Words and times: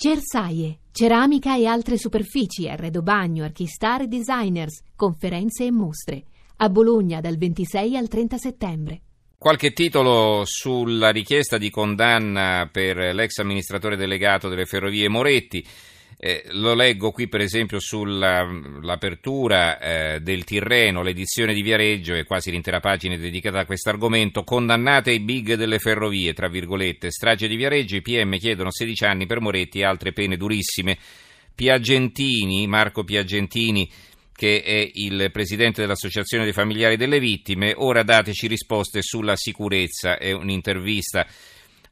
Cersaie, 0.00 0.78
ceramica 0.92 1.56
e 1.56 1.66
altre 1.66 1.98
superfici, 1.98 2.68
arredo 2.68 3.02
bagno, 3.02 3.42
archistar 3.42 4.02
e 4.02 4.06
designers, 4.06 4.84
conferenze 4.94 5.64
e 5.64 5.72
mostre. 5.72 6.22
A 6.58 6.68
Bologna 6.68 7.20
dal 7.20 7.36
26 7.36 7.96
al 7.96 8.06
30 8.06 8.38
settembre. 8.38 9.00
Qualche 9.36 9.72
titolo 9.72 10.44
sulla 10.44 11.10
richiesta 11.10 11.58
di 11.58 11.68
condanna 11.68 12.68
per 12.70 13.12
l'ex 13.12 13.38
amministratore 13.38 13.96
delegato 13.96 14.48
delle 14.48 14.66
ferrovie 14.66 15.08
Moretti. 15.08 15.66
Eh, 16.20 16.46
lo 16.50 16.74
leggo 16.74 17.12
qui 17.12 17.28
per 17.28 17.40
esempio 17.40 17.78
sull'apertura 17.78 19.78
eh, 19.78 20.20
del 20.20 20.42
Tirreno, 20.42 21.02
l'edizione 21.02 21.54
di 21.54 21.62
Viareggio 21.62 22.14
e 22.14 22.24
quasi 22.24 22.50
l'intera 22.50 22.80
pagina 22.80 23.16
dedicata 23.16 23.60
a 23.60 23.64
questo 23.64 23.90
argomento. 23.90 24.42
Condannate 24.42 25.12
i 25.12 25.20
big 25.20 25.54
delle 25.54 25.78
ferrovie, 25.78 26.34
tra 26.34 26.48
virgolette, 26.48 27.12
strage 27.12 27.46
di 27.46 27.54
Viareggio, 27.54 27.94
i 27.94 28.02
PM 28.02 28.36
chiedono 28.36 28.72
16 28.72 29.04
anni 29.04 29.26
per 29.26 29.40
Moretti 29.40 29.78
e 29.78 29.84
altre 29.84 30.12
pene 30.12 30.36
durissime. 30.36 30.98
Piagentini, 31.54 32.66
Marco 32.66 33.04
Piagentini, 33.04 33.88
che 34.34 34.62
è 34.62 34.90
il 34.94 35.30
presidente 35.30 35.82
dell'Associazione 35.82 36.42
dei 36.42 36.52
familiari 36.52 36.96
delle 36.96 37.20
vittime, 37.20 37.74
ora 37.76 38.02
dateci 38.02 38.48
risposte 38.48 39.02
sulla 39.02 39.36
sicurezza, 39.36 40.18
è 40.18 40.32
un'intervista 40.32 41.24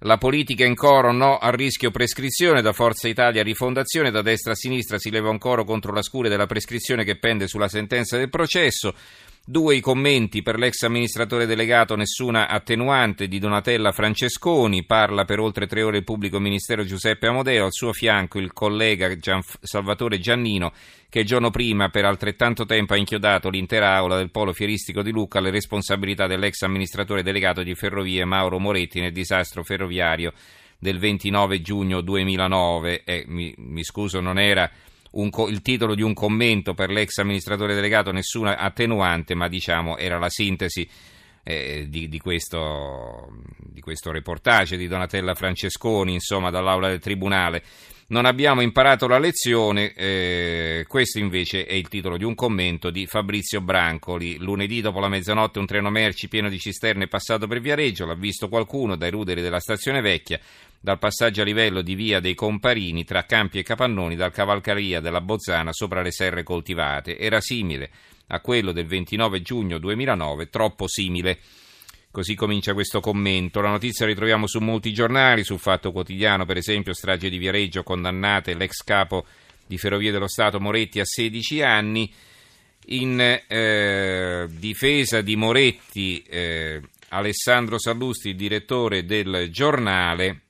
la 0.00 0.18
politica 0.18 0.64
in 0.64 0.74
coro 0.74 1.12
no 1.12 1.38
al 1.38 1.52
rischio 1.52 1.90
prescrizione, 1.90 2.60
da 2.60 2.72
Forza 2.72 3.08
Italia 3.08 3.42
rifondazione, 3.42 4.10
da 4.10 4.22
destra 4.22 4.52
a 4.52 4.56
sinistra 4.56 4.98
si 4.98 5.10
leva 5.10 5.30
un 5.30 5.38
coro 5.38 5.64
contro 5.64 5.92
la 5.92 6.02
scure 6.02 6.28
della 6.28 6.46
prescrizione 6.46 7.04
che 7.04 7.16
pende 7.16 7.48
sulla 7.48 7.68
sentenza 7.68 8.16
del 8.16 8.28
processo. 8.28 8.94
Due 9.48 9.76
i 9.76 9.80
commenti 9.80 10.42
per 10.42 10.58
l'ex 10.58 10.82
amministratore 10.82 11.46
delegato, 11.46 11.94
nessuna 11.94 12.48
attenuante 12.48 13.28
di 13.28 13.38
Donatella 13.38 13.92
Francesconi, 13.92 14.84
parla 14.84 15.24
per 15.24 15.38
oltre 15.38 15.68
tre 15.68 15.82
ore 15.84 15.98
il 15.98 16.02
pubblico 16.02 16.40
ministero 16.40 16.84
Giuseppe 16.84 17.28
Amodeo, 17.28 17.66
al 17.66 17.72
suo 17.72 17.92
fianco 17.92 18.40
il 18.40 18.52
collega 18.52 19.16
Gian, 19.16 19.42
Salvatore 19.60 20.18
Giannino 20.18 20.72
che 21.08 21.20
il 21.20 21.26
giorno 21.26 21.50
prima 21.50 21.90
per 21.90 22.04
altrettanto 22.04 22.66
tempo 22.66 22.94
ha 22.94 22.96
inchiodato 22.96 23.48
l'intera 23.48 23.94
aula 23.94 24.16
del 24.16 24.32
polo 24.32 24.52
fieristico 24.52 25.00
di 25.00 25.12
Lucca 25.12 25.38
alle 25.38 25.50
responsabilità 25.50 26.26
dell'ex 26.26 26.62
amministratore 26.62 27.22
delegato 27.22 27.62
di 27.62 27.76
Ferrovie 27.76 28.24
Mauro 28.24 28.58
Moretti 28.58 29.00
nel 29.00 29.12
disastro 29.12 29.62
ferroviario 29.62 30.32
del 30.76 30.98
29 30.98 31.60
giugno 31.60 32.00
2009. 32.00 33.04
Eh, 33.04 33.24
mi, 33.28 33.54
mi 33.58 33.84
scuso, 33.84 34.18
non 34.18 34.40
era 34.40 34.68
un, 35.16 35.30
il 35.48 35.62
titolo 35.62 35.94
di 35.94 36.02
un 36.02 36.14
commento 36.14 36.74
per 36.74 36.90
l'ex 36.90 37.18
amministratore 37.18 37.74
delegato, 37.74 38.12
nessuna 38.12 38.56
attenuante, 38.56 39.34
ma 39.34 39.48
diciamo 39.48 39.96
era 39.96 40.18
la 40.18 40.30
sintesi 40.30 40.88
eh, 41.42 41.86
di, 41.88 42.08
di, 42.08 42.18
questo, 42.18 43.28
di 43.58 43.80
questo 43.80 44.10
reportage 44.10 44.76
di 44.76 44.88
Donatella 44.88 45.34
Francesconi, 45.34 46.12
insomma, 46.12 46.50
dall'aula 46.50 46.88
del 46.88 47.00
Tribunale. 47.00 47.62
Non 48.08 48.24
abbiamo 48.24 48.60
imparato 48.60 49.08
la 49.08 49.18
lezione, 49.18 49.92
eh, 49.92 50.84
questo 50.86 51.18
invece 51.18 51.66
è 51.66 51.72
il 51.72 51.88
titolo 51.88 52.16
di 52.16 52.22
un 52.22 52.36
commento 52.36 52.90
di 52.90 53.04
Fabrizio 53.06 53.60
Brancoli. 53.60 54.36
Lunedì 54.36 54.80
dopo 54.80 55.00
la 55.00 55.08
mezzanotte 55.08 55.58
un 55.58 55.66
treno 55.66 55.90
merci 55.90 56.28
pieno 56.28 56.48
di 56.48 56.58
cisterne 56.60 57.04
è 57.04 57.08
passato 57.08 57.48
per 57.48 57.58
Viareggio, 57.58 58.06
l'ha 58.06 58.14
visto 58.14 58.48
qualcuno 58.48 58.94
dai 58.94 59.10
ruderi 59.10 59.40
della 59.40 59.58
stazione 59.58 60.00
vecchia, 60.00 60.38
dal 60.80 60.98
passaggio 60.98 61.42
a 61.42 61.44
livello 61.44 61.82
di 61.82 61.94
via 61.94 62.20
dei 62.20 62.34
Comparini 62.34 63.04
tra 63.04 63.24
Campi 63.24 63.58
e 63.58 63.62
Capannoni, 63.62 64.16
dal 64.16 64.32
cavalcaria 64.32 65.00
della 65.00 65.20
Bozzana 65.20 65.72
sopra 65.72 66.02
le 66.02 66.12
serre 66.12 66.42
coltivate. 66.42 67.18
Era 67.18 67.40
simile 67.40 67.90
a 68.28 68.40
quello 68.40 68.72
del 68.72 68.86
29 68.86 69.42
giugno 69.42 69.78
2009, 69.78 70.48
troppo 70.48 70.88
simile. 70.88 71.38
Così 72.10 72.34
comincia 72.34 72.72
questo 72.72 73.00
commento. 73.00 73.60
La 73.60 73.68
notizia 73.68 74.06
la 74.06 74.12
ritroviamo 74.12 74.46
su 74.46 74.58
molti 74.60 74.92
giornali, 74.92 75.44
sul 75.44 75.58
Fatto 75.58 75.92
Quotidiano, 75.92 76.46
per 76.46 76.56
esempio, 76.56 76.94
strage 76.94 77.28
di 77.28 77.36
Viareggio, 77.36 77.82
condannate 77.82 78.54
l'ex 78.54 78.82
capo 78.84 79.26
di 79.66 79.76
Ferrovie 79.76 80.12
dello 80.12 80.28
Stato 80.28 80.58
Moretti 80.58 80.98
a 80.98 81.04
16 81.04 81.62
anni. 81.62 82.10
In 82.88 83.20
eh, 83.20 84.46
difesa 84.48 85.20
di 85.20 85.36
Moretti, 85.36 86.22
eh, 86.22 86.80
Alessandro 87.08 87.78
Sallusti, 87.78 88.34
direttore 88.34 89.04
del 89.04 89.48
giornale, 89.50 90.45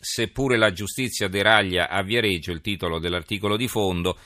seppure 0.00 0.56
la 0.56 0.72
giustizia 0.72 1.28
deraglia 1.28 1.88
a 1.88 2.02
Viareggio, 2.02 2.50
il 2.50 2.62
titolo 2.62 2.98
dell'articolo 2.98 3.56
di 3.56 3.68
fondo, 3.68 4.16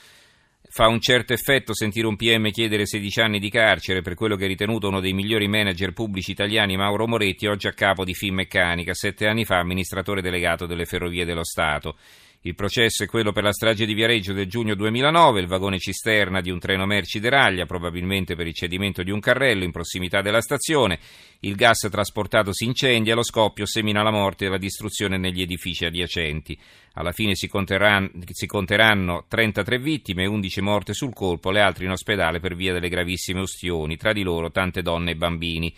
Fa 0.75 0.87
un 0.87 0.99
certo 0.99 1.31
effetto 1.31 1.73
sentire 1.73 2.05
un 2.05 2.17
PM 2.17 2.51
chiedere 2.51 2.85
16 2.85 3.21
anni 3.21 3.39
di 3.39 3.49
carcere 3.49 4.01
per 4.01 4.13
quello 4.13 4.35
che 4.35 4.43
è 4.43 4.47
ritenuto 4.47 4.89
uno 4.89 4.99
dei 4.99 5.13
migliori 5.13 5.47
manager 5.47 5.93
pubblici 5.93 6.31
italiani, 6.31 6.75
Mauro 6.75 7.07
Moretti, 7.07 7.47
oggi 7.47 7.67
a 7.67 7.71
capo 7.71 8.03
di 8.03 8.13
Finmeccanica, 8.13 8.93
sette 8.93 9.25
anni 9.25 9.45
fa 9.45 9.59
amministratore 9.59 10.21
delegato 10.21 10.65
delle 10.65 10.83
Ferrovie 10.83 11.23
dello 11.23 11.45
Stato. 11.45 11.95
Il 12.45 12.53
processo 12.53 13.03
è 13.03 13.07
quello 13.07 13.31
per 13.31 13.41
la 13.41 13.51
strage 13.51 13.87
di 13.87 13.95
Viareggio 13.95 14.31
del 14.31 14.45
giugno 14.45 14.75
2009, 14.75 15.41
il 15.41 15.47
vagone 15.47 15.79
cisterna 15.79 16.41
di 16.41 16.51
un 16.51 16.59
treno 16.59 16.85
merci 16.85 17.19
deraglia, 17.19 17.65
probabilmente 17.65 18.35
per 18.35 18.45
il 18.45 18.53
cedimento 18.53 19.01
di 19.01 19.09
un 19.09 19.19
carrello 19.19 19.63
in 19.63 19.71
prossimità 19.71 20.21
della 20.21 20.41
stazione, 20.41 20.99
il 21.39 21.55
gas 21.55 21.87
trasportato 21.89 22.53
si 22.53 22.65
incendia, 22.65 23.15
lo 23.15 23.23
scoppio 23.23 23.65
semina 23.65 24.03
la 24.03 24.11
morte 24.11 24.45
e 24.45 24.49
la 24.49 24.59
distruzione 24.59 25.17
negli 25.17 25.41
edifici 25.41 25.85
adiacenti. 25.85 26.55
Alla 26.93 27.13
fine 27.13 27.33
si 27.33 27.47
conteranno, 27.47 28.11
si 28.29 28.45
conteranno 28.45 29.25
33 29.27 29.79
vittime, 29.79 30.27
11 30.27 30.61
morte 30.61 30.93
sul 30.93 31.15
colpo, 31.15 31.49
le 31.49 31.61
altre 31.61 31.85
in 31.85 31.91
ospedale 31.91 32.39
per 32.39 32.55
via 32.55 32.73
delle 32.73 32.89
gravissime 32.89 33.39
ustioni, 33.39 33.97
tra 33.97 34.13
di 34.13 34.21
loro 34.21 34.51
tante 34.51 34.83
donne 34.83 35.11
e 35.11 35.15
bambini. 35.15 35.75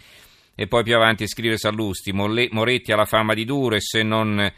E 0.54 0.68
poi 0.68 0.84
più 0.84 0.98
avanti 0.98 1.30
scrive 1.30 1.58
Sallusti, 1.58 2.12
Moretti 2.12 2.92
ha 2.92 2.98
la 2.98 3.06
fama 3.06 3.34
di 3.34 3.46
duro 3.46 3.76
e 3.76 3.80
se 3.80 4.04
non 4.04 4.52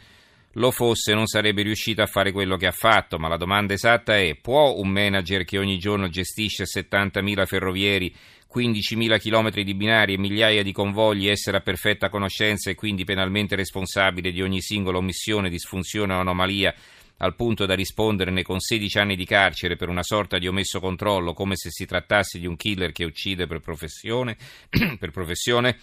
lo 0.54 0.70
fosse 0.70 1.14
non 1.14 1.26
sarebbe 1.26 1.62
riuscito 1.62 2.02
a 2.02 2.06
fare 2.06 2.32
quello 2.32 2.56
che 2.56 2.66
ha 2.66 2.72
fatto, 2.72 3.18
ma 3.18 3.28
la 3.28 3.36
domanda 3.36 3.74
esatta 3.74 4.16
è 4.16 4.36
può 4.40 4.74
un 4.76 4.88
manager 4.88 5.44
che 5.44 5.58
ogni 5.58 5.78
giorno 5.78 6.08
gestisce 6.08 6.64
70.000 6.64 7.46
ferrovieri, 7.46 8.14
15.000 8.52 9.20
km 9.20 9.62
di 9.62 9.74
binari 9.74 10.14
e 10.14 10.18
migliaia 10.18 10.64
di 10.64 10.72
convogli 10.72 11.28
essere 11.28 11.58
a 11.58 11.60
perfetta 11.60 12.08
conoscenza 12.08 12.68
e 12.68 12.74
quindi 12.74 13.04
penalmente 13.04 13.54
responsabile 13.54 14.32
di 14.32 14.42
ogni 14.42 14.60
singola 14.60 14.98
omissione, 14.98 15.50
disfunzione 15.50 16.14
o 16.14 16.18
anomalia 16.20 16.74
al 17.18 17.36
punto 17.36 17.66
da 17.66 17.74
risponderne 17.74 18.42
con 18.42 18.60
16 18.60 18.98
anni 18.98 19.14
di 19.14 19.26
carcere 19.26 19.76
per 19.76 19.88
una 19.88 20.02
sorta 20.02 20.38
di 20.38 20.48
omesso 20.48 20.80
controllo, 20.80 21.32
come 21.32 21.54
se 21.54 21.70
si 21.70 21.84
trattasse 21.84 22.38
di 22.38 22.46
un 22.46 22.56
killer 22.56 22.92
che 22.92 23.04
uccide 23.04 23.46
per 23.46 23.60
professione? 23.60 24.36
per 24.98 25.10
professione? 25.10 25.78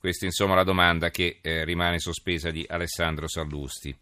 Questa 0.00 0.24
insomma 0.24 0.54
la 0.54 0.64
domanda 0.64 1.10
che 1.10 1.40
eh, 1.42 1.62
rimane 1.62 1.98
sospesa 1.98 2.50
di 2.50 2.64
Alessandro 2.66 3.28
Sallusti. 3.28 3.94